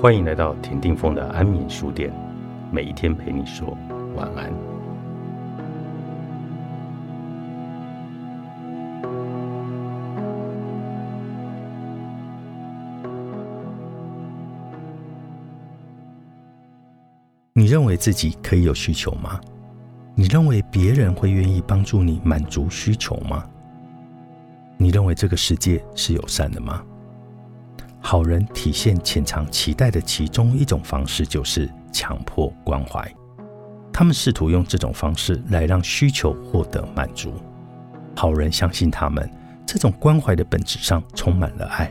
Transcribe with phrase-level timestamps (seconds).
[0.00, 2.10] 欢迎来到田定峰的安眠书店，
[2.72, 3.76] 每一天陪你说
[4.16, 4.50] 晚安。
[17.52, 19.38] 你认为自己可以有需求吗？
[20.14, 23.44] 你认为别人会愿意帮助你满足需求吗？
[24.78, 26.82] 你认为这个世界是友善的吗？
[28.00, 33.08] 好人体现潜藏期待的其中一种方式，就是强迫关怀。
[33.92, 37.34] 他们试图用这种方式来让需求获得满足。
[38.16, 39.30] 好人相信他们
[39.66, 41.90] 这种关怀的本质上充满了爱，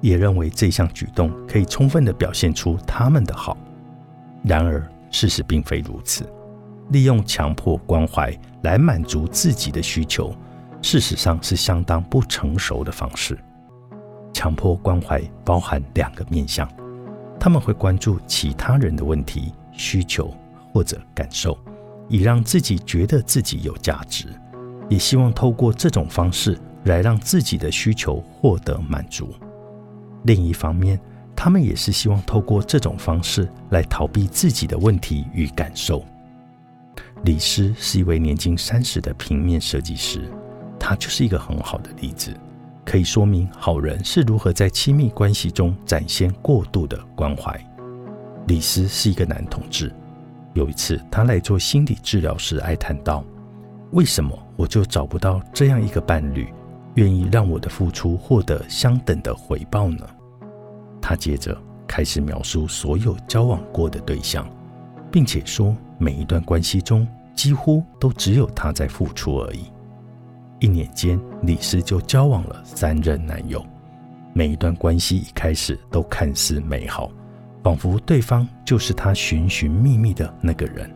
[0.00, 3.56] 也认为这项举动可以充分地表现出他们的好。
[4.42, 6.26] 然而，事实并非如此。
[6.90, 10.34] 利用强迫关怀来满足自己的需求。
[10.80, 13.38] 事实上是相当不成熟的方式。
[14.38, 16.70] 强迫关怀包含两个面向，
[17.40, 20.32] 他们会关注其他人的问题、需求
[20.72, 21.58] 或者感受，
[22.08, 24.28] 以让自己觉得自己有价值，
[24.88, 29.34] 也希望透过这种方式来让自己的需求获得满足。
[30.22, 31.00] 另一方面，
[31.34, 36.04] 他们也是希望透过这种方式来逃避自己的问题与感受。
[37.24, 40.30] 李斯是一位年近三十的平面设计师。
[40.78, 42.32] 他就是一个很好的例子，
[42.88, 47.54] 可以说明好人是如何在亲密关系中展现过度的关怀。
[48.46, 49.92] 李斯是一个男同志，
[50.54, 53.22] 有一次他来做心理治疗时，哀叹道
[53.92, 56.48] ：“为什么我就找不到这样一个伴侣，
[56.94, 60.06] 愿意让我的付出获得相等的回报呢？”
[60.98, 61.54] 他接着
[61.86, 64.48] 开始描述所有交往过的对象，
[65.12, 69.64] 并且说每一段关系中几乎都只有他在付出而已。
[70.60, 73.64] 一年间，李斯就交往了三任男友，
[74.32, 77.10] 每一段关系一开始都看似美好，
[77.62, 80.90] 仿佛对方就是他寻寻觅觅的那个人。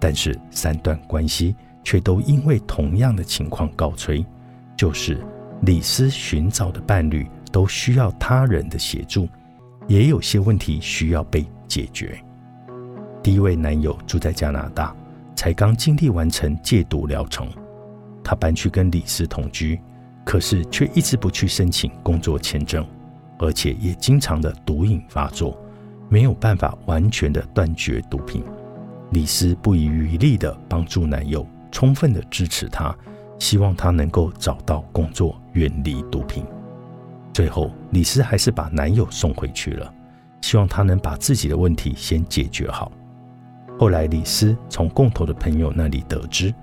[0.00, 1.54] 但是，三段关系
[1.84, 4.24] 却都因为同样的情况告吹，
[4.76, 5.20] 就是
[5.62, 9.28] 李斯寻找的伴侣都需要他人的协助，
[9.86, 12.16] 也有些问题需要被解决。
[13.22, 14.94] 第一位男友住在加拿大，
[15.34, 17.48] 才刚经历完成戒毒疗程。
[18.28, 19.80] 他搬去跟李斯同居，
[20.22, 22.86] 可是却一直不去申请工作签证，
[23.38, 25.58] 而且也经常的毒瘾发作，
[26.10, 28.44] 没有办法完全的断绝毒品。
[29.12, 32.94] 李斯不遗余力的帮助男友，充分的支持他，
[33.38, 36.44] 希望他能够找到工作，远离毒品。
[37.32, 39.90] 最后，李斯还是把男友送回去了，
[40.42, 42.92] 希望他能把自己的问题先解决好。
[43.78, 46.54] 后来，李斯从共同的朋友那里得知。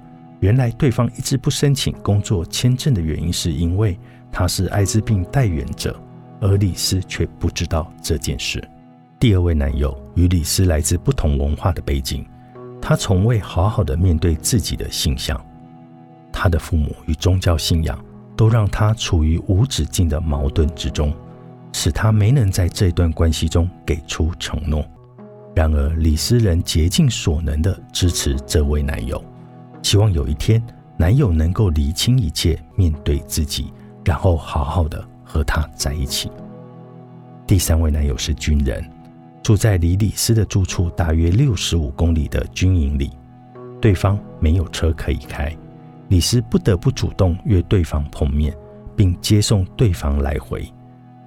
[0.45, 3.97] 原来对方一直不申请工作签证的原因，是因为
[4.31, 5.99] 他是艾滋病代言者，
[6.39, 8.63] 而李斯却不知道这件事。
[9.19, 12.23] 第二位男友与李斯来自不同文化的背景，
[12.79, 15.43] 他从未好好的面对自己的性向，
[16.31, 17.99] 他的父母与宗教信仰
[18.37, 21.11] 都让他处于无止境的矛盾之中，
[21.73, 24.85] 使他没能在这段关系中给出承诺。
[25.55, 29.19] 然而，李斯仍竭尽所能的支持这位男友。
[29.85, 30.59] 希望有一天，
[30.97, 33.71] 男友能够理清一切，面对自己，
[34.03, 36.31] 然后好好的和他在一起。
[37.45, 38.83] 第三位男友是军人，
[39.43, 43.11] 住在离李斯的住处大约六十五公里的军营里。
[43.79, 45.55] 对方没有车可以开，
[46.07, 48.57] 李斯不得不主动约对方碰面，
[48.95, 50.67] 并接送对方来回。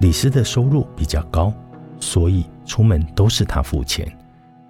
[0.01, 1.53] 李斯的收入比较高，
[2.01, 4.05] 所以出门都是他付钱。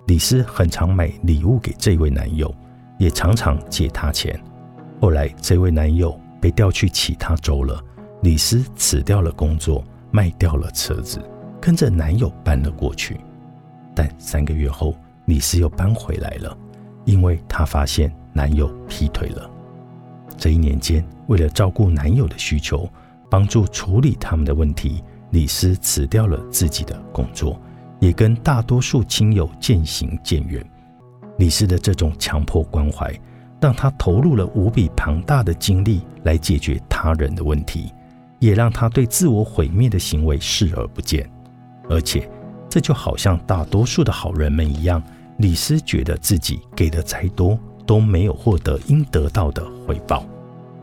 [0.06, 2.54] 李斯很常买礼物给这位男友。
[3.00, 4.40] 也常常借他钱。
[5.02, 7.84] 后来，这位男友被调去其他州了。
[8.22, 11.20] 李斯辞掉了工作，卖掉了车子，
[11.62, 13.18] 跟着男友搬了过去。
[13.96, 14.94] 但三个月后，
[15.26, 16.56] 李斯又搬回来了，
[17.06, 19.50] 因为他发现男友劈腿了。
[20.38, 22.90] 这一年间，为了照顾男友的需求，
[23.30, 25.02] 帮助处理他们的问题，
[25.32, 27.58] 李斯辞掉了自己的工作，
[28.00, 30.62] 也跟大多数亲友渐行渐远。
[31.40, 33.18] 李斯的这种强迫关怀，
[33.62, 37.94] 让他投入了无比庞大的精力来解决他人的问题，
[38.40, 41.30] 也让他对自我毁灭的行为视而不见。
[41.90, 42.30] 而且，
[42.70, 45.02] 这就好像大多数的好人们一样，
[45.38, 50.26] 李斯觉得自己给的再多，都没有获得应得到的回报。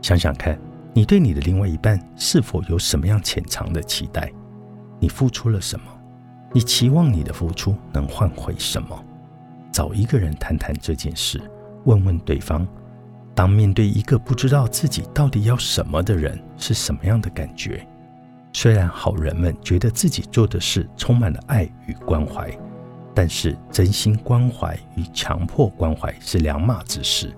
[0.01, 0.59] 想想看，
[0.95, 4.33] 你对你的另外一半是否有什么样潜藏的期待？
[4.99, 5.85] 你付出了什么？
[6.55, 9.05] 你期望你的付出能换回什么？
[9.77, 11.39] 找一个人谈谈这件事，
[11.85, 12.67] 问问对方，
[13.35, 17.87] 当面对一个不知道自己到底要什么的人是什么样的感觉？
[18.55, 22.51] 虽然好人们觉得自己做的事充满了爱与关怀，
[23.15, 27.31] 但是真心关怀与强迫关怀是两码子事。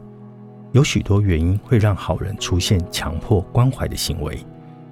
[0.71, 4.47] 有许多原因会让好人出现强迫关怀的行为，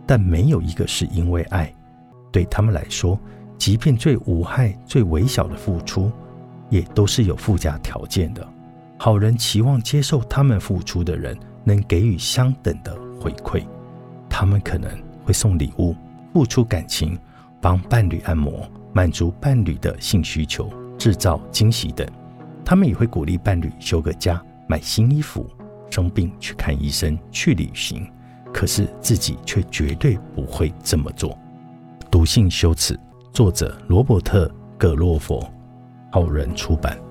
[0.05, 1.73] 但没有一个是因为爱。
[2.33, 3.17] 对他们来说，
[3.57, 6.11] 即便最无害、最微小的付出，
[6.69, 8.47] 也都是有附加条件的。
[8.99, 13.65] 好人期望接受他们付出的人能给予相等的回馈，
[14.29, 14.91] 他们可能
[15.25, 15.95] 会送礼物。
[16.33, 17.19] 付出感情，
[17.63, 22.07] 帮伴侣按摩，满足伴侣的性需求，制造惊喜等。
[22.63, 25.49] 他们也会鼓励伴侣休个假，买新衣服，
[25.91, 28.07] 生病去看医生，去旅行。
[28.53, 31.39] 可是自己却绝对不会这么做。
[32.11, 32.99] 毒性羞耻，
[33.33, 34.47] 作者罗伯特·
[34.77, 35.51] 葛洛佛，
[36.11, 37.06] 好人出版。